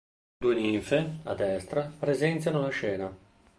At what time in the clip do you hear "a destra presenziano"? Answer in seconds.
1.25-2.59